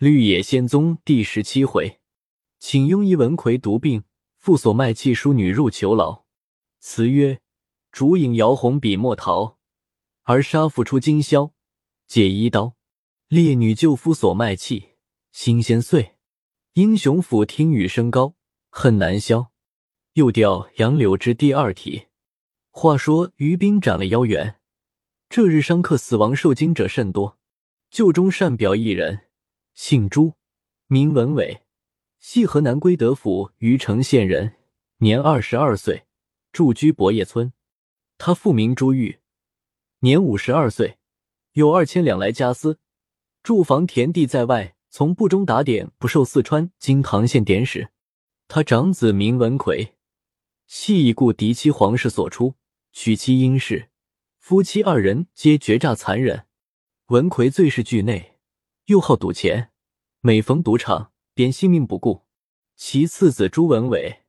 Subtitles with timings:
[0.00, 2.00] 绿野仙踪第十七回，
[2.58, 4.04] 请庸医文魁毒病，
[4.38, 6.24] 复所卖气淑女入囚牢。
[6.78, 7.40] 词曰：
[7.92, 9.58] 烛影摇红笔墨桃，
[10.22, 11.52] 而杀父出今宵，
[12.06, 12.76] 借衣刀。
[13.28, 14.92] 烈女救夫所卖气，
[15.32, 16.16] 心先碎。
[16.72, 18.34] 英雄府听雨声高，
[18.70, 19.52] 恨难消。
[20.14, 22.06] 又调杨柳枝第二题。
[22.70, 24.60] 话说于兵斩了妖猿，
[25.28, 27.38] 这日伤客死亡受惊者甚多，
[27.90, 29.26] 旧中善表一人。
[29.82, 30.34] 姓朱，
[30.88, 31.62] 名文伟，
[32.18, 34.56] 系河南归德府虞城县人，
[34.98, 36.04] 年二十二岁，
[36.52, 37.54] 住居博业村。
[38.18, 39.20] 他父名朱玉，
[40.00, 40.98] 年五十二岁，
[41.52, 42.78] 有二千两来家私，
[43.42, 47.88] 住房田地在外，从部中打点，不受四川金堂县典史。
[48.48, 49.94] 他长子名文魁，
[50.66, 52.54] 系已故嫡妻黄氏所出，
[52.92, 53.88] 娶妻殷氏，
[54.38, 56.44] 夫妻二人皆绝诈残忍。
[57.06, 58.36] 文魁最是惧内。
[58.86, 59.69] 又好赌钱，
[60.22, 62.26] 每逢赌场便性命不顾。
[62.76, 64.20] 其次子朱文伟，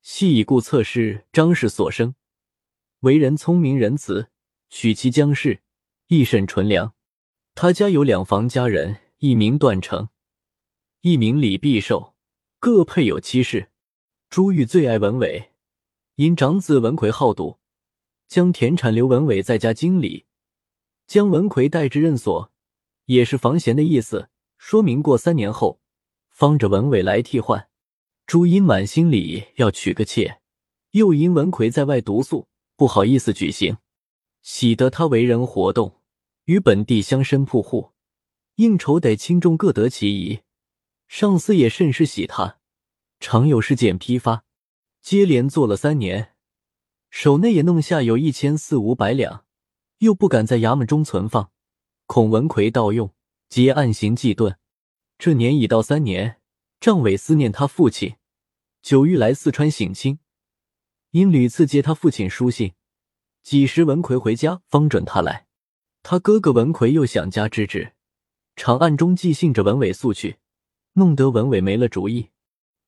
[0.00, 2.14] 系已故侧室张氏所生，
[3.00, 4.30] 为人聪明仁慈，
[4.70, 5.60] 娶妻姜氏，
[6.06, 6.94] 亦甚纯良。
[7.54, 10.08] 他家有两房家人，一名段成，
[11.02, 12.14] 一名李必寿，
[12.58, 13.70] 各配有妻室。
[14.30, 15.50] 朱玉最爱文伟，
[16.14, 17.58] 因长子文魁好赌，
[18.26, 20.24] 将田产留文伟在家经理，
[21.06, 22.50] 将文魁带至任所。
[23.04, 24.30] 也是防闲的意思，
[24.68, 25.78] 说明过三年后，
[26.28, 27.68] 方着文伟来替换。
[28.26, 30.40] 朱茵满心里要娶个妾，
[30.90, 33.76] 又因文魁在外毒宿，不好意思举行。
[34.42, 36.00] 喜得他为人活动，
[36.46, 37.92] 与本地乡绅铺户
[38.56, 40.40] 应酬得轻重各得其宜，
[41.06, 42.58] 上司也甚是喜他，
[43.20, 44.42] 常有事件批发，
[45.00, 46.34] 接连做了三年，
[47.08, 49.44] 手内也弄下有一千四五百两，
[49.98, 51.52] 又不敢在衙门中存放。
[52.06, 53.14] 孔文奎盗用，
[53.48, 54.56] 皆暗行忌遁。
[55.18, 56.40] 这年已到三年，
[56.80, 58.16] 张伟思念他父亲，
[58.82, 60.18] 久欲来四川省亲，
[61.12, 62.74] 因屡次接他父亲书信，
[63.42, 65.46] 几时文奎回家，方准他来。
[66.02, 67.94] 他哥哥文奎又想家之志，
[68.56, 70.36] 常暗中寄信着文伟速去，
[70.92, 72.30] 弄得文伟没了主意。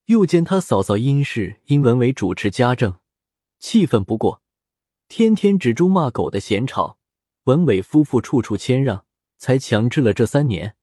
[0.07, 2.99] 又见他嫂嫂殷氏因文伟主持家政，
[3.59, 4.43] 气愤不过，
[5.09, 6.99] 天天指猪骂狗的闲吵，
[7.45, 9.07] 文伟夫妇处处谦让。
[9.39, 10.77] 才强制了这三年。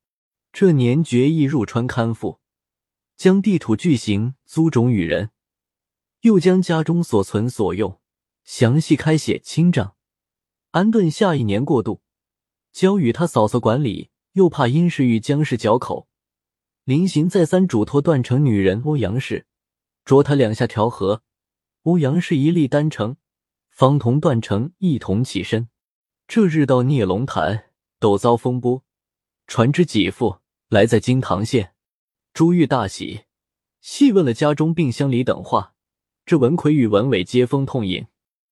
[0.51, 2.39] 这年决意入川看父，
[3.15, 5.29] 将地土巨行租种与人，
[6.21, 7.99] 又将家中所存所用
[8.43, 9.95] 详细开写清账，
[10.71, 12.01] 安顿下一年过渡，
[12.71, 14.09] 交与他嫂嫂管理。
[14.35, 16.09] 又怕殷氏与姜氏嚼口，
[16.83, 19.45] 临行再三嘱托断成女人欧阳氏，
[20.03, 21.23] 着他两下调和。
[21.83, 23.15] 欧阳氏一力单成，
[23.69, 25.69] 方同段成一同起身。
[26.27, 27.64] 这日到聂龙潭。
[27.99, 28.83] 陡遭风波，
[29.47, 30.39] 传知己父
[30.69, 31.73] 来在金堂县，
[32.33, 33.25] 朱玉大喜，
[33.81, 35.73] 细问了家中病乡里等话。
[36.25, 38.07] 这文奎与文伟接风痛饮，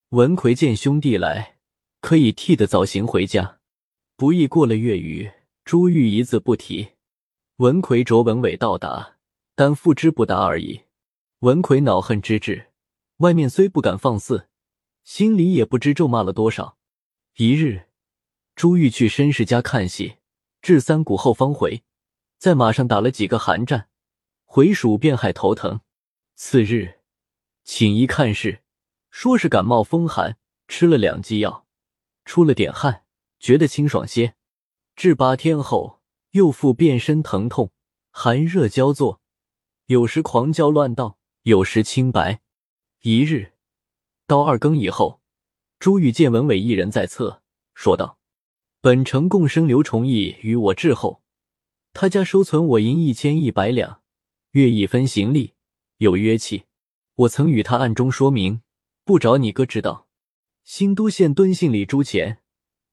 [0.10, 1.58] 文奎见兄弟来，
[2.02, 3.60] 可以替得早行回家。
[4.16, 5.32] 不易过了月余，
[5.66, 6.90] 朱玉一字不提。
[7.58, 9.18] 文奎着文伟到达，
[9.56, 10.82] 但复之不达而已。
[11.40, 12.68] 文奎恼恨之至，
[13.18, 14.48] 外面虽不敢放肆，
[15.04, 16.78] 心里也不知咒骂了多少。
[17.38, 17.88] 一日。
[18.56, 20.18] 朱玉去绅士家看戏，
[20.62, 21.84] 至三鼓后方回，
[22.38, 23.90] 在马上打了几个寒战，
[24.46, 25.82] 回蜀便害头疼。
[26.36, 27.00] 次日
[27.64, 28.64] 请医看事，
[29.10, 30.38] 说是感冒风寒，
[30.68, 31.66] 吃了两剂药，
[32.26, 33.06] 出了点汗，
[33.40, 34.36] 觉得清爽些。
[34.96, 37.72] 至八天后，又复遍身疼痛，
[38.12, 39.22] 寒热交作，
[39.88, 42.42] 有时狂叫乱道，有时清白。
[43.02, 43.54] 一日
[44.28, 45.22] 到二更以后，
[45.80, 47.42] 朱玉见文伟一人在侧，
[47.74, 48.20] 说道。
[48.84, 51.24] 本城共生刘崇义与我致后，
[51.94, 54.02] 他家收存我银一千一百两，
[54.52, 55.54] 月一分行利，
[56.00, 56.66] 有约契。
[57.16, 58.62] 我曾与他暗中说明，
[59.06, 60.10] 不找你哥知道。
[60.66, 62.40] 新都县敦信里朱钱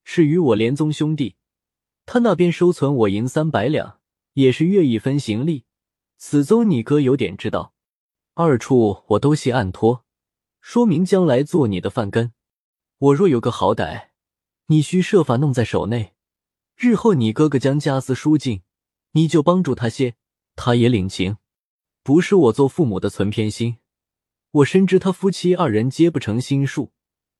[0.05, 1.35] 是与我连宗兄弟，
[2.07, 3.99] 他那边收存我银三百两，
[4.35, 5.65] 也是月一分行利。
[6.17, 7.75] 此宗你哥有点知道，
[8.35, 10.05] 二处我都系暗托，
[10.61, 12.33] 说明将来做你的饭根。
[12.99, 14.10] 我若有个好歹。
[14.71, 16.15] 你需设法弄在手内，
[16.77, 18.63] 日后你哥哥将家私输尽，
[19.15, 20.15] 你就帮助他些，
[20.55, 21.39] 他也领情。
[22.05, 23.79] 不是我做父母的存偏心，
[24.53, 26.93] 我深知他夫妻二人皆不成心术，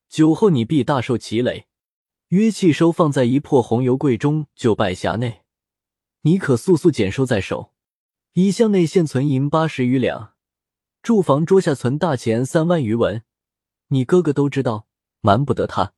[0.09, 1.69] 酒后你必大受其累。
[2.31, 5.43] 约契收放在一破红油柜中，就拜匣内，
[6.23, 7.73] 你可速速捡收在手。
[8.33, 10.33] 衣箱内现存银八十余两，
[11.01, 13.23] 住房桌下存大钱三万余文，
[13.87, 14.89] 你哥哥都知道，
[15.21, 15.95] 瞒不得他。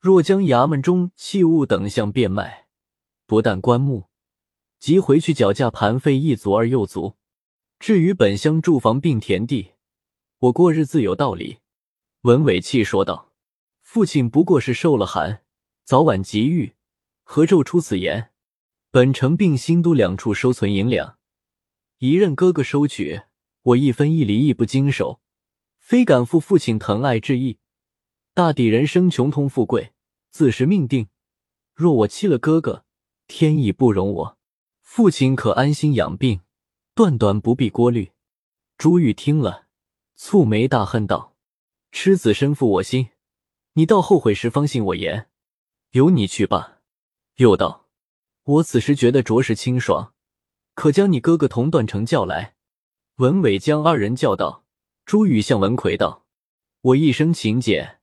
[0.00, 2.68] 若将衙门中器物等项变卖，
[3.26, 4.08] 不但棺木，
[4.78, 7.16] 即回去脚架盘费一足而又足。
[7.80, 9.72] 至于本乡住房并田地，
[10.38, 11.58] 我过日自有道理。”
[12.22, 13.32] 文伟气说道
[13.82, 15.42] ：“父亲不过是受了寒，
[15.84, 16.74] 早晚急愈，
[17.24, 18.30] 何骤出此言？
[18.90, 21.18] 本城并新都两处收存银两，
[21.98, 23.22] 一任哥哥收取，
[23.62, 25.20] 我一分一厘亦不经手，
[25.78, 27.58] 非敢负父亲疼爱之意。
[28.38, 29.92] 大抵人生穷通富贵，
[30.30, 31.08] 自是命定。
[31.74, 32.84] 若我欺了哥哥，
[33.26, 34.38] 天意不容我。
[34.80, 36.42] 父亲可安心养病，
[36.94, 38.12] 断断不必过虑。”
[38.78, 39.66] 朱玉听了，
[40.16, 41.34] 蹙眉大恨道。
[41.90, 43.08] 痴子身负我心，
[43.72, 45.28] 你到后悔时方信我言。
[45.90, 46.78] 由你去吧。
[47.38, 47.88] 又道
[48.46, 50.14] ：“我此时觉得着实清爽，
[50.74, 52.54] 可将你哥哥同段成叫来。”
[53.18, 54.64] 文伟将二人叫到。
[55.04, 56.24] 朱宇向文奎道
[56.82, 57.97] ：“我一生勤俭，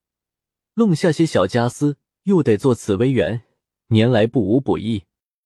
[0.76, 3.44] 弄下些小家私，又得做此微园，
[3.88, 5.04] 年来不无补益。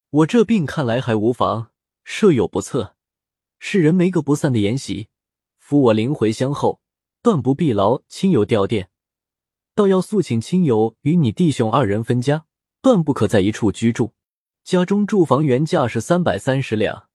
[0.10, 1.72] 我这病看来还无妨，
[2.04, 2.96] 设有不测，
[3.58, 5.08] 世人没个不散的筵席，
[5.58, 6.80] 扶我灵回乡后。”
[7.22, 8.88] 断不必劳亲友吊唁，
[9.76, 12.46] 倒要速请亲友与你弟兄二人分家，
[12.82, 14.14] 断不可在一处居住。
[14.64, 17.10] 家中住房原价是三百三十两，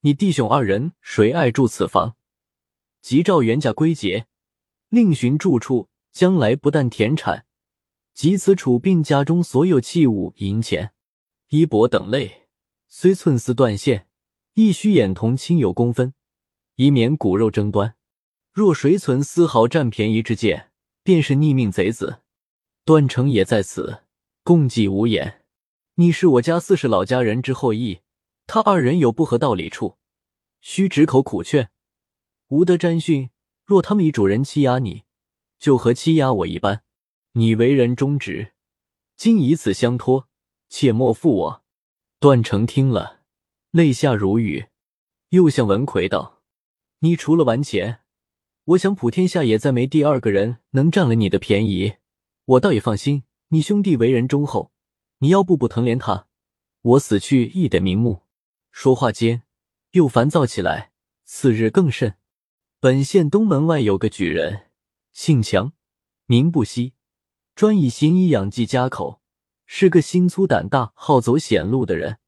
[0.00, 2.16] 你弟兄二人谁爱住此房，
[3.00, 4.26] 即照原价归结，
[4.88, 5.88] 另寻住处。
[6.16, 7.44] 将来不但田产，
[8.14, 10.94] 即此处并家中所有器物、银钱、
[11.50, 12.48] 衣帛等类，
[12.88, 14.08] 虽寸丝断线，
[14.54, 16.14] 亦须眼同亲友公分，
[16.76, 17.96] 以免骨肉争端。
[18.50, 20.70] 若谁存丝毫占便宜之见，
[21.02, 22.22] 便是逆命贼子。
[22.86, 24.04] 段成也在此，
[24.42, 25.42] 共计无言。
[25.96, 28.00] 你是我家四世老家人之后裔，
[28.46, 29.98] 他二人有不合道理处，
[30.62, 31.68] 须直口苦劝，
[32.48, 33.28] 无得沾训。
[33.66, 35.02] 若他们以主人欺压你，
[35.66, 36.84] 就和欺压我一般。
[37.32, 38.52] 你为人忠直，
[39.16, 40.28] 今以此相托，
[40.68, 41.64] 切莫负我。
[42.20, 43.22] 段成听了，
[43.72, 44.66] 泪下如雨，
[45.30, 46.40] 又向文奎道
[47.02, 48.02] ：“你除了玩钱。”
[48.66, 51.94] 我想普天下也再没第二个人能占了你的便宜，
[52.44, 53.24] 我倒也放心。
[53.48, 54.70] 你兄弟为人忠厚，
[55.18, 56.28] 你要步步疼怜他，
[56.82, 58.22] 我死去亦得瞑目。
[58.70, 59.42] 说话间
[59.90, 60.92] 又烦躁起来。
[61.24, 62.14] 次日更甚，
[62.78, 64.65] 本县东门外有个举人，
[65.16, 65.72] 姓强，
[66.26, 66.92] 名不息，
[67.54, 69.22] 专以行医养济家口，
[69.64, 72.18] 是个心粗胆大、好走险路的人。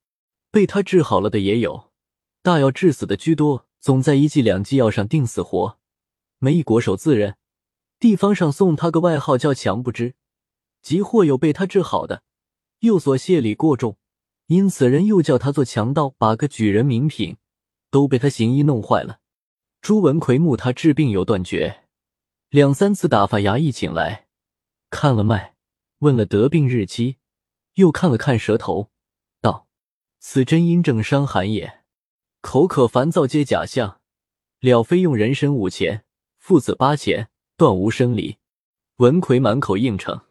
[0.51, 1.93] 被他治好了的也有，
[2.41, 5.79] 大药治死的居多，总在一剂两剂药上定死活。
[6.39, 7.37] 没一国手自认，
[8.01, 10.15] 地方上送他个外号叫强不知，
[10.81, 12.23] 即或有被他治好的，
[12.79, 13.99] 又所谢礼过重，
[14.47, 17.37] 因此人又叫他做强盗，把个举人名品
[17.91, 19.21] 都被他行医弄坏了。
[19.83, 21.85] 朱文奎慕他治病有断绝，
[22.51, 24.27] 两三次打发衙役请来，
[24.89, 25.55] 看了脉，
[25.99, 27.17] 问了得病日期，
[27.75, 28.91] 又看了看舌头，
[29.43, 29.69] 道
[30.19, 31.85] ：“此真阴症伤寒也，
[32.41, 34.01] 口渴烦躁皆假象，
[34.61, 36.07] 了非用人参五钱。”
[36.41, 37.29] 父子八钱，
[37.59, 38.39] 断无生理。
[38.97, 40.23] 文奎满口应承。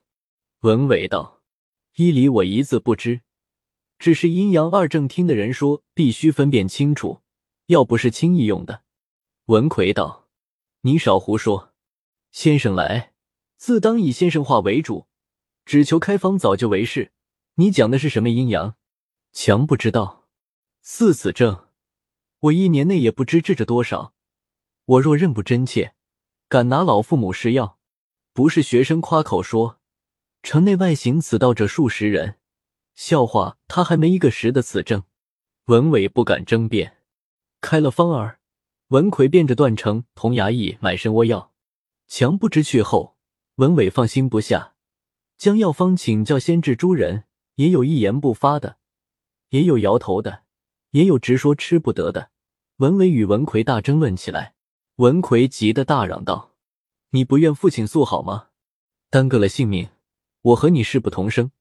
[0.62, 1.44] 文伟道
[1.98, 3.22] ：“医理我一字不知，
[4.00, 7.22] 只是阴阳二正听的人说，必须分辨清楚，
[7.68, 8.82] 要不是轻易用的。”
[9.46, 10.28] 文奎道
[10.82, 11.74] ：“你少胡说，
[12.40, 13.14] 先生来，
[13.56, 15.08] 自当以先生话为主，
[15.66, 17.12] 只求开方早就为是。
[17.56, 18.76] 你讲的是什么阴阳？
[19.34, 20.28] 强不知道。
[20.84, 21.66] 似此症，
[22.42, 24.14] 我一年内也不知治着多少。
[24.86, 25.96] 我若认不真切。”
[26.48, 27.80] 敢拿老父母试药，
[28.34, 29.80] 不是学生夸口说，
[30.44, 32.38] 城内外行此道者数十人，
[32.94, 35.06] 笑话他还没一个识的此症。
[35.66, 36.98] 文伟不敢争辩，
[37.62, 38.40] 开了方儿，
[38.90, 41.52] 文奎便着段成同衙役买参窝药。
[42.08, 43.18] 强不知去后，
[43.56, 44.76] 文伟放心不下，
[45.38, 48.78] 将药方请教先治诸人，也有一言不发的，
[49.50, 50.44] 也有摇头的，
[50.92, 52.32] 也有直说吃不得的。
[52.78, 54.56] 文伟与文奎大争论起来。
[54.98, 56.56] 文奎急得大嚷道
[57.12, 58.48] ：“你不愿父亲速好吗？
[59.12, 59.90] 耽搁了性命，
[60.42, 61.52] 我和你誓不同生。”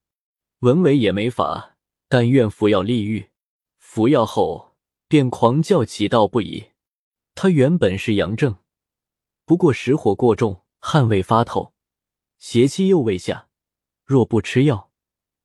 [0.60, 1.76] 文伟也没法，
[2.08, 3.28] 但愿服药立愈。
[3.76, 4.74] 服药后
[5.06, 6.68] 便狂叫起道不已。
[7.34, 8.56] 他原本是阳症，
[9.46, 11.72] 不过实火过重，汗未发透，
[12.36, 13.48] 邪气又未下，
[14.04, 14.90] 若不吃药，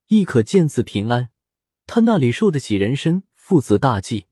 [0.08, 1.30] 亦可见此平安。
[1.86, 4.26] 他那里受得起人参父子大忌？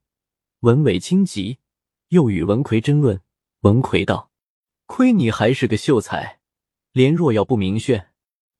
[0.62, 1.60] 文伟轻急，
[2.08, 3.22] 又与文奎争论。
[3.60, 4.32] 文奎道
[4.88, 6.40] ：“亏你还是个秀才，
[6.92, 8.12] 连若药不明炫，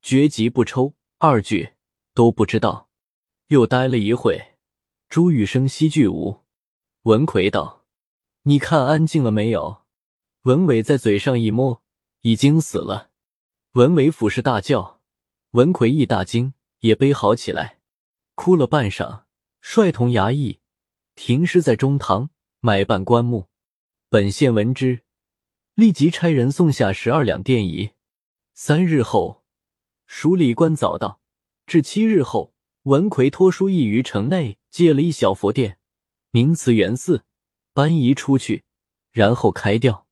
[0.04, 1.74] 绝疾不抽，二句
[2.14, 2.88] 都不知道。”
[3.48, 4.58] 又待了一会，
[5.08, 6.44] 朱雨生息俱无。
[7.04, 7.86] 文奎道
[8.44, 9.79] ：“你看安静了没有？”
[10.50, 11.84] 文伟在嘴上一摸，
[12.22, 13.12] 已经死了。
[13.74, 15.00] 文伟俯视大叫，
[15.52, 17.78] 文奎亦大惊，也悲嚎起来，
[18.34, 19.26] 哭了半晌，
[19.62, 20.60] 率同衙役
[21.14, 23.48] 停尸在中堂，买办棺木。
[24.10, 25.02] 本县闻之，
[25.76, 27.92] 立即差人送下十二两电仪。
[28.56, 29.44] 三日后，
[30.08, 31.22] 署理官早到。
[31.68, 35.78] 至七日后，文奎托书意于城内借了一小佛殿，
[36.32, 37.24] 名慈元寺，
[37.72, 38.64] 搬移出去，
[39.12, 40.08] 然后开掉。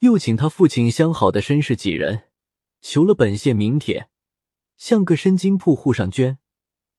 [0.00, 2.24] 又请他父亲相好的绅士几人，
[2.80, 4.08] 求了本县名帖，
[4.76, 6.38] 向各申金铺户上捐，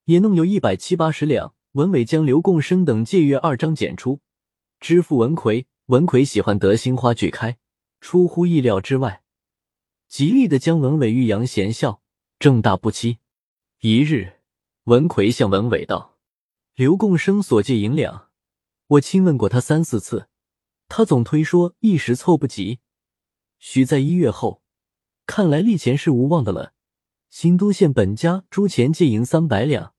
[0.06, 1.54] 也弄有一百七八十两。
[1.74, 4.22] 文伟将刘共生等借阅二张检出，
[4.80, 5.68] 支付文奎。
[5.88, 7.60] 文奎喜欢得心花俱开，
[8.01, 9.24] 出乎意料之外，
[10.10, 12.01] 极力的将文伟欲扬贤孝，
[12.39, 13.20] 正大不欺。
[13.80, 14.42] 一日，
[14.84, 16.18] 文奎向文伟道
[16.75, 18.30] ：“刘共生所借银两，
[18.88, 20.27] 我亲问过他三四次，
[20.89, 22.80] 他总推说一时凑不齐，
[23.60, 24.62] 许在一月后。
[25.26, 26.74] 看来利钱是无望的了。
[27.30, 29.94] 新都县本家朱钱借银三百两，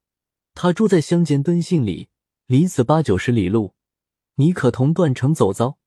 [0.54, 2.08] 他住在乡间敦信里，
[2.46, 3.74] 离此八九十里路。”
[4.40, 5.78] 你可同段成走遭，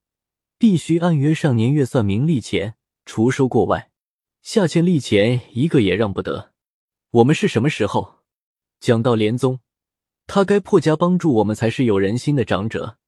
[0.58, 2.76] 必须按约上年月算明利钱，
[3.06, 3.90] 除收过外，
[4.42, 6.52] 下欠利钱一个也让不得。
[7.10, 8.18] 我们是什么时候？
[8.78, 9.60] 讲到连宗，
[10.26, 12.98] 他该破家帮助我们才是有人心的长者。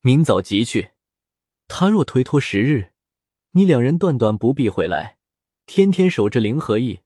[0.00, 0.92] 明早即去，
[1.66, 2.93] 他若推脱十日，
[3.56, 5.16] 你两人断断不必回来，
[5.64, 7.02] 天天守着灵和驿。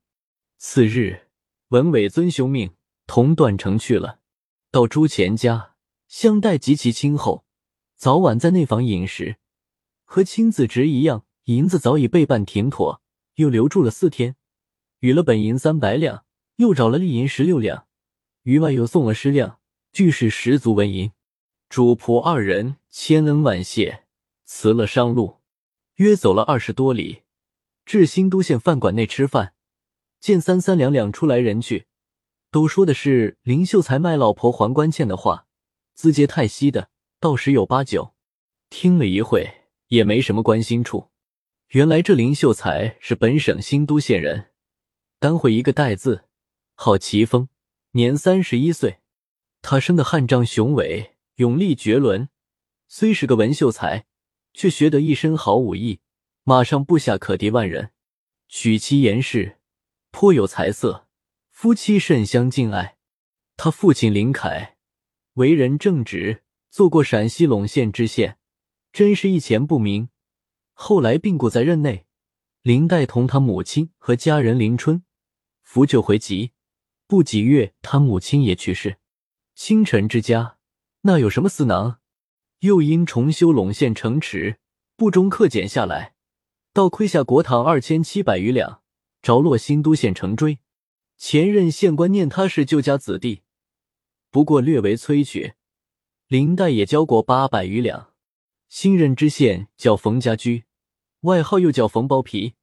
[0.56, 1.26] 次日，
[1.68, 2.70] 文伟遵兄命，
[3.06, 4.20] 同段成去了。
[4.70, 5.74] 到朱钱家，
[6.08, 7.44] 相待极其亲厚。
[7.96, 9.36] 早晚在内房饮食，
[10.06, 11.26] 和亲子侄一样。
[11.44, 13.02] 银子早已备办停妥，
[13.34, 14.36] 又留住了四天，
[15.00, 16.24] 与了本银三百两，
[16.56, 17.86] 又找了利银十六两，
[18.44, 19.58] 余外又送了十两，
[19.92, 21.12] 俱是十足纹银。
[21.68, 24.04] 主仆二人千恩万谢，
[24.44, 25.37] 辞了商路，
[25.98, 27.22] 约走了二十多里，
[27.84, 29.54] 至新都县饭馆内吃饭，
[30.20, 31.86] 见三三两两出来人去，
[32.52, 35.46] 都说的是林秀才卖老婆还官欠的话，
[35.94, 36.90] 字节太稀的。
[37.20, 38.14] 倒十有八九，
[38.70, 41.10] 听了一会也没什么关心处。
[41.70, 44.52] 原来这林秀才是本省新都县人，
[45.18, 46.26] 单会一个代字，
[46.76, 47.48] 号奇峰，
[47.90, 48.98] 年三十一岁。
[49.62, 52.28] 他生的汉章雄伟，勇力绝伦。
[52.86, 54.06] 虽是个文秀才，
[54.58, 56.00] 却学得一身好武艺，
[56.42, 57.92] 马上部下可敌万人。
[58.48, 59.58] 娶妻严氏，
[60.10, 61.06] 颇有才色，
[61.52, 62.98] 夫妻甚相敬爱。
[63.56, 64.76] 他父亲林凯
[65.34, 66.42] 为人正直。
[66.70, 68.38] 做过陕西陇县知县，
[68.92, 70.08] 真是一钱不明。
[70.72, 72.06] 后来病故在任内，
[72.62, 75.02] 林黛同他母亲和家人林春
[75.62, 76.52] 扶柩回籍，
[77.06, 78.98] 不几月，他母亲也去世。
[79.54, 80.58] 清晨之家
[81.02, 82.00] 那有什么私囊？
[82.60, 84.58] 又因重修陇县城池，
[84.96, 86.14] 不中克减下来，
[86.72, 88.82] 倒亏下国帑二千七百余两，
[89.22, 90.58] 着落新都县城追。
[91.16, 93.42] 前任县官念他是旧家子弟，
[94.30, 95.54] 不过略为催取。
[96.26, 98.10] 林黛也交过八百余两。
[98.68, 100.64] 新任知县叫冯家驹，
[101.20, 102.54] 外号又叫冯包皮，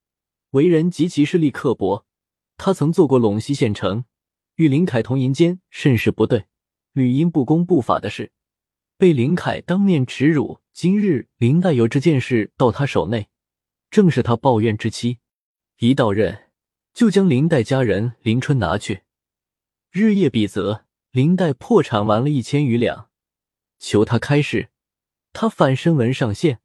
[0.52, 2.06] 为人极其势利刻薄。
[2.58, 4.06] 他曾做过陇西县城，
[4.56, 6.46] 与林凯同营间甚是不对，
[6.94, 8.32] 屡因不公不法的事，
[8.98, 10.62] 被林凯当面耻辱。
[10.72, 13.30] 今日林黛有这件事到他手内，
[13.90, 15.20] 正是他抱怨之期。
[15.80, 16.50] 一到任，
[16.94, 19.04] 就将林黛家人林春拿去，
[19.92, 20.86] 日夜比责。
[21.12, 23.10] 林黛破产完了一千余两。
[23.80, 24.70] 求他开示，
[25.32, 26.60] 他反身文上线，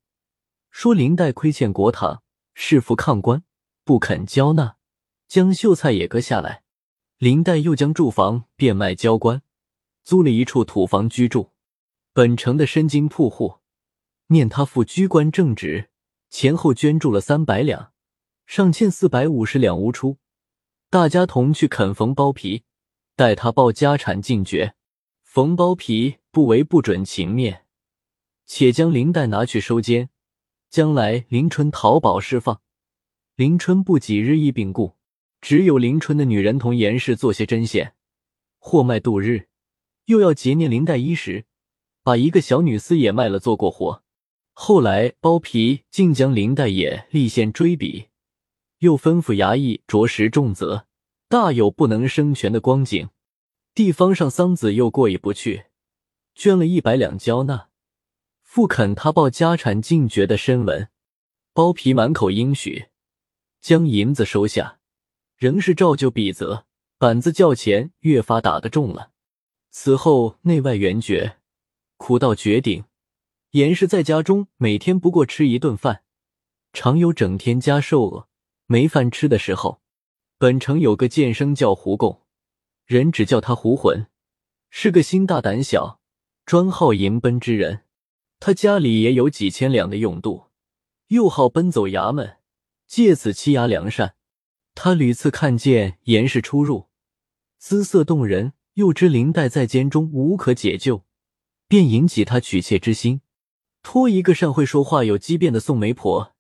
[0.71, 2.19] 说林黛亏欠国帑，
[2.55, 3.45] 弑父抗官，
[3.85, 4.77] 不肯交纳，
[5.29, 6.65] 将秀才也割下来。
[7.19, 9.43] 林黛又将住房变卖交官，
[10.03, 11.53] 租了一处土房居住。
[12.13, 13.59] 本城的身金铺户
[14.27, 15.91] 念他父居官正直，
[16.29, 17.93] 前后捐助了三百两，
[18.47, 20.19] 尚欠四百五十两无出，
[20.89, 22.65] 大家同去啃缝包皮，
[23.15, 24.75] 待他报家产尽绝。
[25.23, 27.65] 冯包皮不为不准情面，
[28.45, 30.11] 且将林黛拿去收监，
[30.69, 32.61] 将来林春逃保释放。
[33.37, 34.97] 林春不几日亦病故，
[35.41, 37.95] 只有林春的女人同严氏做些针线，
[38.59, 39.47] 货卖度日，
[40.07, 41.45] 又要劫念林黛衣食，
[42.03, 44.03] 把一个小女司也卖了做过活。
[44.53, 48.09] 后来包皮竟将林黛也立宪追比，
[48.79, 50.87] 又吩咐衙役着实重责，
[51.29, 53.09] 大有不能生权的光景。
[53.75, 55.67] 地方上桑子又过意不去，
[56.35, 57.69] 捐了一百两交纳，
[58.43, 60.89] 复肯他报家产尽绝的身文。
[61.53, 62.87] 包皮满口应许，
[63.61, 64.79] 将银子收下，
[65.37, 66.67] 仍是照旧比责，
[66.99, 69.11] 板子较钱越发打得重了。
[69.71, 71.39] 此后内外圆绝，
[72.01, 72.85] 苦到绝顶。
[73.51, 76.03] 严氏在家中每天不过吃一顿饭，
[76.73, 78.27] 常有整天家受饿
[78.65, 79.83] 没饭吃的时候。
[80.39, 82.23] 本城有个剑生叫胡贡。
[82.87, 84.07] 人只叫他胡魂，
[84.71, 86.01] 是个心大胆小、
[86.47, 87.83] 专好迎奔之人。
[88.41, 90.47] 他家里也有几千两的用度，
[91.09, 92.39] 又好奔走衙门，
[92.87, 94.15] 借此欺压良善。
[94.75, 96.89] 他屡次看见严氏出入，
[97.59, 101.05] 姿色动人，又知林黛在监中无可解救，
[101.71, 103.21] 便引起他娶妾之心，
[103.81, 106.35] 托一个善会说话、有机变的宋媒婆，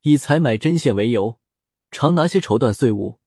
[0.00, 1.38] 以采买针线为由，
[1.90, 3.18] 常拿些绸缎碎物，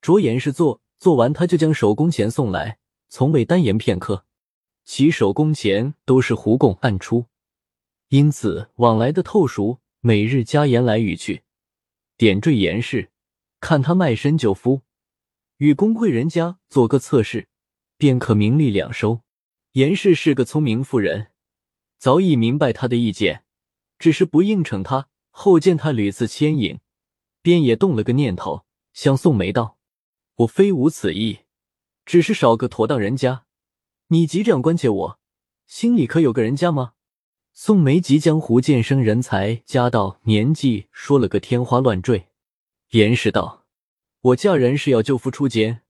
[0.00, 4.24] 着严氏做，做完他就将手工钱送来，从未单言片刻。
[4.84, 7.26] 其手工钱都是胡供暗出。
[8.08, 11.44] 因此往来的透熟，每日加言来语去，
[12.16, 13.12] 点缀严氏，
[13.60, 14.82] 看他卖身就夫，
[15.58, 17.46] 与公贵人家做个测试，
[17.96, 19.20] 便可名利两收。
[19.78, 21.28] 严氏是个聪明妇人，
[21.98, 23.44] 早已明白他的意见，
[23.96, 25.08] 只是不应承他。
[25.30, 26.80] 后见他屡次牵引，
[27.42, 29.78] 便也动了个念头，向宋梅道
[30.38, 31.42] ：“我非无此意，
[32.04, 33.44] 只是少个妥当人家。
[34.08, 35.20] 你急这样关切我，
[35.68, 36.94] 心里可有个人家吗？”
[37.54, 42.30] 宋梅即将胡建生人才加到年纪说了个天花乱坠。
[42.90, 43.64] 严氏道
[44.22, 45.82] ：“我嫁人是要救夫出监，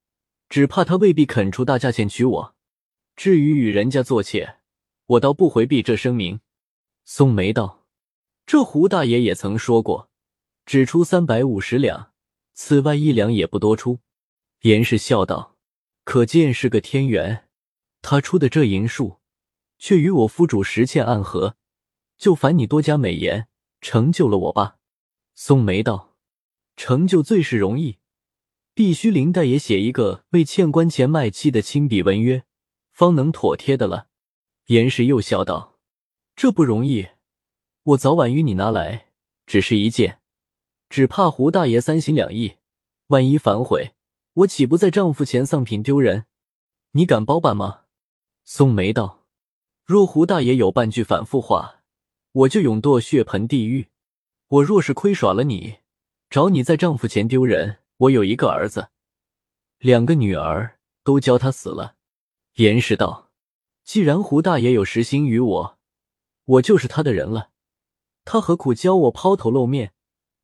[0.50, 2.54] 只怕他未必肯出大价钱娶我。
[3.18, 4.58] 至于与人家做妾，
[5.06, 6.38] 我倒不回避这声明。”
[7.04, 7.84] 宋梅道
[8.46, 10.08] ：“这胡大爷也曾说过，
[10.64, 12.12] 只出三百五十两，
[12.54, 13.98] 此外一两也不多出。”
[14.62, 15.56] 严氏笑道
[16.04, 17.48] ：“可见是个天缘，
[18.02, 19.18] 他出的这银数。”
[19.80, 21.56] 却与我夫主实欠暗合，
[22.16, 23.46] 就烦你多加美言，
[23.80, 24.78] 成就了我吧。
[25.34, 26.16] 宋梅道
[26.76, 27.98] ：“成就最是容易，
[28.74, 32.44] 必须林大爷写一个为欠官钱卖妻的亲笔文约，
[32.98, 34.08] 方能妥帖的了。”
[34.66, 35.78] 严氏又笑道
[36.34, 37.10] ：“这不容易，
[37.84, 39.06] 我早晚与你拿来，
[39.46, 40.20] 只是一件，
[40.88, 42.56] 只怕胡大爷三心两意，
[43.06, 43.94] 万一反悔，
[44.32, 46.26] 我岂不在丈夫前丧品丢人？
[46.90, 47.82] 你敢包办吗？”
[48.44, 49.26] 宋梅道。
[49.84, 51.82] 若胡大爷有半句反复话，
[52.32, 53.86] 我就永堕血盆地狱。
[54.48, 55.78] 我若是亏耍了你，
[56.28, 57.78] 找你在丈夫前丢人。
[57.98, 58.88] 我有一个儿子，
[59.78, 61.97] 两个女儿都教他死了。
[62.58, 63.30] 严氏道
[63.84, 65.78] ：“既然胡大爷有实心于我，
[66.44, 67.50] 我就是他的人了。
[68.24, 69.92] 他何苦教我抛头露面？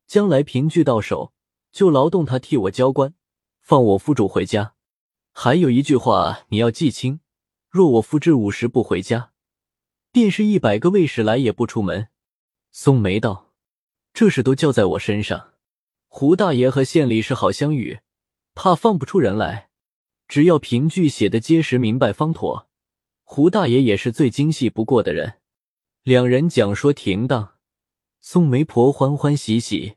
[0.07, 1.33] 将来凭据到手，
[1.73, 3.13] 就劳动他替我交官，
[3.59, 4.75] 放我夫主回家。
[5.33, 7.19] 还有一句话你要记清：
[7.69, 9.33] 若我夫至午时不回家。”
[10.13, 12.07] 便是一百个卫士来也不出门。
[12.71, 13.51] 宋梅道
[14.15, 15.55] ：“这事都交在我身上。
[16.07, 17.99] 胡大爷和县里是好相与，
[18.53, 19.69] 怕放不出人来。
[20.27, 22.67] 只要凭据写的结实明白方妥。
[23.23, 25.35] 胡大爷也是最精细不过的人。”
[26.03, 27.55] 两人讲说停当，
[28.21, 29.95] 宋媒婆欢欢喜喜，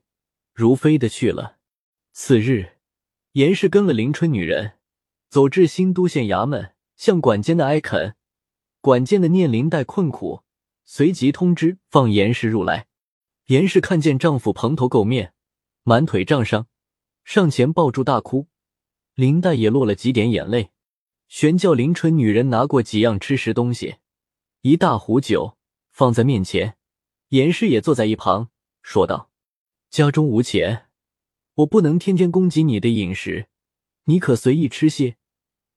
[0.54, 1.58] 如飞的去了。
[2.12, 2.78] 次日，
[3.32, 4.78] 严氏跟了临春女人，
[5.28, 8.14] 走至新都县衙门，向管监的哀恳。
[8.80, 10.42] 管监的念林黛困苦，
[10.84, 12.86] 随即通知放严氏入来。
[13.48, 15.34] 严氏看见丈夫蓬头垢面，
[15.82, 16.66] 满腿杖伤，
[17.24, 18.46] 上前抱住大哭。
[19.18, 20.70] 林黛也落了几点眼泪，
[21.26, 23.96] 玄叫林春女人拿过几样吃食东西，
[24.60, 25.58] 一大壶酒
[25.90, 26.76] 放在面前。
[27.30, 28.50] 严氏也坐在一旁，
[28.80, 29.32] 说道
[29.90, 30.86] ：“家中无钱，
[31.54, 33.48] 我不能天天供给你的饮食，
[34.04, 35.16] 你可随意吃些，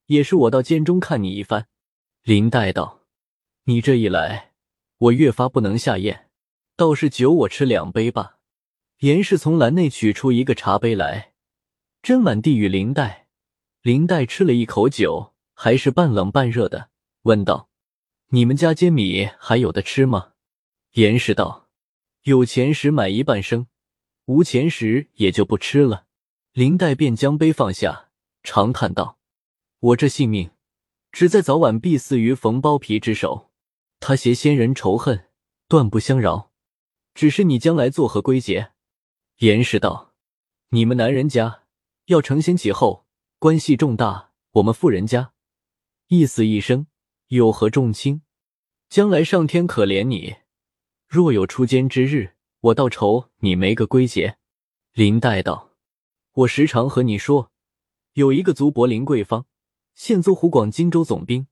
[0.05, 1.67] 也是我到监中看你一番。”
[2.21, 3.07] 林黛道
[3.65, 4.51] ：“你这一来，
[4.99, 6.29] 我越发不能下咽，
[6.75, 8.37] 倒是酒我吃两杯吧。”
[9.01, 11.33] 严氏从篮内取出一个茶杯来，
[12.03, 13.20] 斟满递与林黛。
[13.81, 16.91] 林黛吃了一口酒，还是半冷半热的，
[17.23, 17.67] 问道
[18.29, 20.33] ：“你们家煎米还有的吃吗？”
[20.93, 21.67] 严氏道
[22.23, 23.65] ：“有钱时买一半生，
[24.25, 26.05] 无钱时也就不吃了。”
[26.53, 28.09] 林黛便将杯放下，
[28.43, 29.17] 长叹道
[29.79, 30.51] ：“我这性命。”
[31.11, 33.49] 只在早晚必死于冯包皮之手，
[33.99, 35.25] 他携先人仇恨，
[35.67, 36.51] 断不相饶。
[37.15, 38.73] 只是你将来作何归结？
[39.39, 40.13] 严氏道
[40.69, 41.63] ：“你们男人家
[42.05, 43.07] 要承先启后，
[43.41, 45.33] 关系重大；我们富人家
[46.09, 46.85] 一死一生，
[47.29, 48.21] 有何重轻？
[48.87, 50.35] 将来上天可怜你，
[51.07, 54.37] 若有出监之日，我倒愁你没个归结。”
[54.93, 55.71] 林黛道
[56.33, 57.51] ：“我时常和你说，
[58.13, 59.47] 有一个族伯林桂芳。”
[59.95, 61.47] 现做湖广荆州总兵，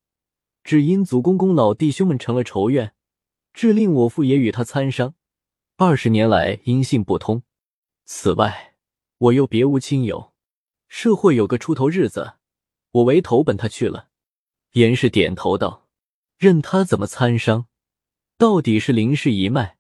[0.64, 2.94] 只因祖公公老弟兄们成了仇怨，
[3.52, 5.16] 致令我父也与他参商。
[5.78, 7.42] 二十年来音信不通。
[8.06, 8.76] 此外，
[9.18, 10.29] 我又别无亲友，
[10.90, 12.34] 社会有个出头日子，
[12.92, 14.10] 我唯投奔他去了。
[14.74, 15.88] 严氏点头道
[16.38, 17.68] ：“任他怎么参商，
[18.38, 19.78] 到底是林氏一脉。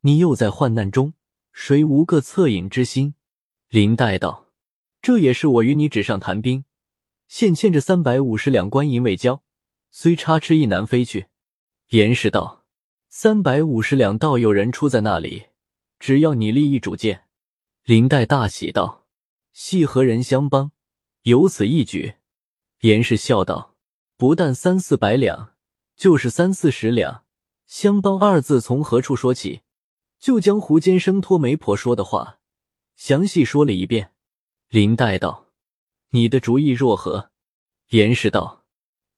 [0.00, 1.14] 你又在患难中，
[1.52, 3.14] 谁无个恻隐之心？”
[3.68, 4.48] 林黛道
[5.02, 6.64] ：“这也是我与你纸上谈兵。”
[7.28, 9.42] 现欠着三百五十两官银未交，
[9.90, 11.26] 虽差吃一南飞去。
[11.88, 12.64] 严氏道
[13.08, 15.46] ：“三百五十两，倒有人出在那里，
[15.98, 17.24] 只要你立意主见。”
[17.84, 19.01] 林黛大喜道
[19.52, 20.72] ：“系何人相帮？
[21.22, 22.14] 有此一举。”
[22.80, 23.76] 严氏笑道
[24.16, 25.54] ：“不但三四百两，
[25.96, 27.24] 就是三四十两。
[27.66, 29.62] 相帮二字从何处说起？”
[30.18, 32.38] 就将胡坚生托媒婆说的话
[32.94, 34.12] 详细说了一遍。
[34.68, 35.48] 林黛道
[36.10, 37.32] ：“你的主意若何？”
[37.90, 38.64] 严氏道：“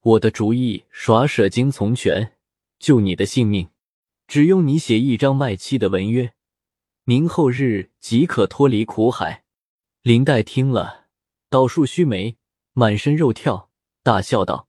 [0.01, 2.39] 我的主意耍舍精从权，
[2.79, 3.69] 救你的性命。
[4.27, 6.33] 只用你写一张卖妻的文约，
[7.05, 9.44] 明后日即可脱离苦海。”
[10.05, 11.07] 林黛听了，
[11.49, 12.37] 倒竖须眉，
[12.75, 13.71] 满身肉跳，
[14.03, 14.69] 大笑道：“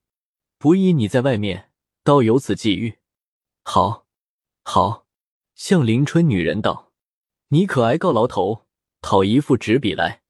[0.57, 1.71] 不依你在外面，
[2.05, 2.99] 倒有此际遇。
[3.61, 4.07] 好，
[4.63, 5.05] 好。”
[5.53, 6.93] 向林春女人道
[7.51, 8.65] ：“你可挨告牢头，
[9.01, 10.21] 讨一副纸笔来。”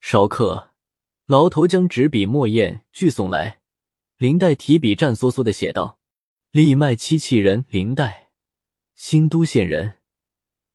[0.00, 0.70] 少客，
[1.26, 3.60] 牢头将纸笔墨砚俱送来。
[4.16, 5.98] 林黛提笔战梭梭的写道
[6.50, 8.30] ：“立卖七器人林黛，
[8.94, 9.98] 新都县人，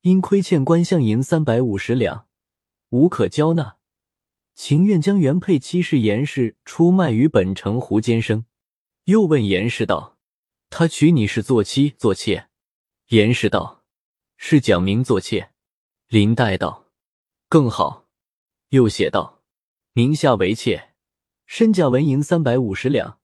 [0.01, 2.27] 因亏欠官相银三百五十两，
[2.91, 3.75] 无可交纳，
[4.55, 8.45] 情愿将原配妻室严氏出卖于本城胡坚生。”
[9.05, 10.17] 又问严氏道
[10.69, 12.47] ：“他娶你是做妻做妾？”
[13.09, 13.79] 严氏道。
[14.43, 15.51] 是讲明做妾，
[16.07, 16.87] 林黛道
[17.47, 18.07] ：“更好。”
[18.69, 19.43] 又写道
[19.93, 20.95] ：“名下为妾，
[21.45, 23.19] 身价纹银三百五十两，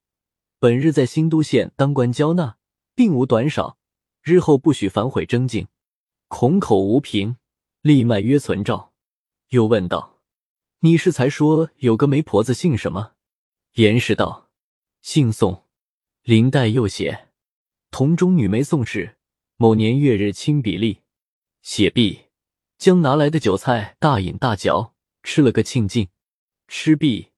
[0.59, 2.57] 本日在新都县当官交纳，
[2.93, 3.79] 并无短少。
[4.21, 5.67] 日后不许反悔征进，
[6.27, 7.37] 孔口无凭，
[7.81, 8.93] 立卖约存照。”
[9.49, 10.19] 又问道
[10.81, 13.13] ：“你是才说有个媒婆子姓什么？”
[13.75, 14.49] 严氏道
[15.01, 15.65] ：“姓宋。”
[16.23, 17.29] 林黛又写
[17.89, 19.17] ：“同中女媒宋氏，
[19.55, 21.01] 某年月日亲笔立。”
[21.63, 22.25] 写毕，
[22.77, 26.09] 将拿来的酒菜大饮大嚼，吃了个庆尽。
[26.67, 27.31] 吃毕，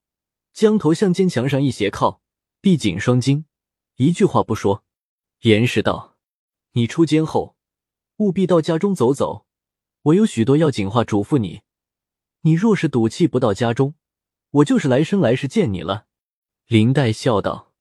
[0.53, 2.21] 将头向肩墙上一斜靠，
[2.61, 3.45] 闭紧双睛，
[3.97, 4.83] 一句话不说。
[5.41, 6.17] 严氏道
[6.73, 7.55] ：“你出监后，
[8.17, 9.45] 务必到家中走走，
[10.01, 11.61] 我有许多要紧话嘱咐你。
[12.41, 13.95] 你若是赌气不到家中，
[14.51, 16.07] 我就是来生来世见你了。”
[16.67, 17.73] 林黛笑道：“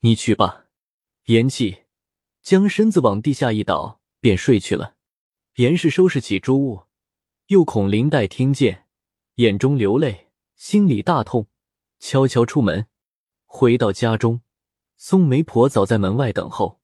[0.00, 0.66] 你去吧。”
[1.26, 1.84] 言气，
[2.42, 4.96] 将身子往地下一倒，便睡去了。
[5.56, 6.84] 严氏收拾起诸物，
[7.46, 8.86] 又恐林黛听见，
[9.36, 11.46] 眼中流泪，心里大痛，
[12.00, 12.86] 悄悄出门。
[13.44, 14.40] 回到家中，
[14.96, 16.80] 宋媒婆早在门外等候。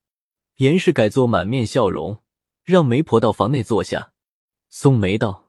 [0.56, 2.22] 严氏改作满面笑容，
[2.62, 4.12] 让媒婆到房内坐下。
[4.68, 5.47] 宋梅道：“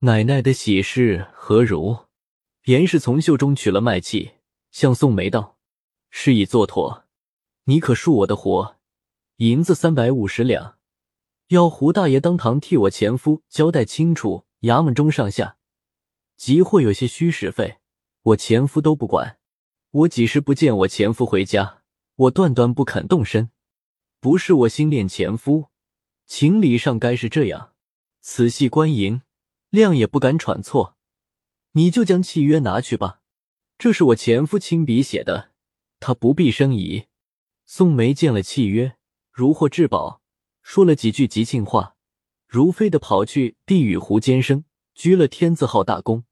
[0.00, 2.06] 奶奶的喜事何如？”
[2.66, 4.32] 严氏从袖中取了脉气，
[4.70, 5.56] 向宋梅道
[6.10, 7.04] ：“事已做妥，
[7.64, 8.76] 你可恕我的活，
[9.36, 10.76] 银子三百五十两。”
[11.48, 15.58] 要胡大爷当堂替我前夫交代清楚，衙门中上下，
[16.36, 17.78] 即或有些虚实费，
[18.22, 19.38] 我前夫都不管。
[19.92, 21.82] 我几时不见我前夫回家，
[22.16, 23.50] 我断断不肯动身。
[24.18, 25.66] 不是我心恋前夫，
[26.26, 27.74] 情理上该是这样。
[28.20, 29.22] 此系官银，
[29.70, 30.96] 亮也不敢喘错。
[31.72, 33.20] 你就将契约拿去吧，
[33.76, 35.52] 这是我前夫亲笔写的，
[36.00, 37.06] 他不必生疑。
[37.66, 38.96] 宋梅见了契约，
[39.30, 40.22] 如获至宝。
[40.62, 41.96] 说了几句吉庆话，
[42.46, 46.24] 如飞的跑去递与胡坚生，鞠了天字号大功。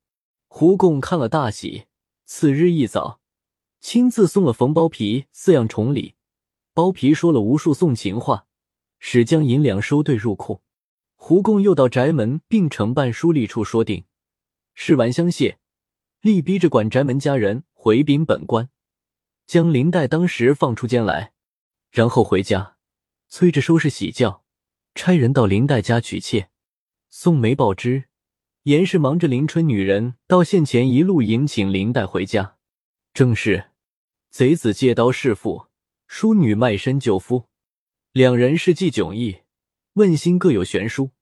[0.48, 1.84] 胡贡看了大喜，
[2.24, 3.20] 次日一早，
[3.80, 6.14] 亲自送了冯包皮四样重礼。
[6.72, 8.46] 包皮说了无数送情话，
[8.98, 10.62] 使将银两收兑入库。
[11.26, 14.04] 胡共又到宅门并承办书吏处说定，
[14.74, 15.56] 事完相谢，
[16.20, 18.68] 力逼着管宅门家人回禀本官，
[19.46, 21.32] 将林黛当时放出监来，
[21.90, 22.76] 然后回家。
[23.30, 24.44] 催着收拾喜轿，
[24.94, 26.50] 差人到林黛家娶妾。
[27.08, 28.04] 宋梅报知，
[28.64, 32.58] 严氏忙着临春女人到县前一路迎请林黛回家。
[33.14, 33.70] 正是
[34.28, 35.68] 贼子借刀弑父，
[36.06, 37.48] 淑女卖身救夫，
[38.12, 39.38] 两人事迹迥异，
[39.94, 41.12] 问心各有悬殊。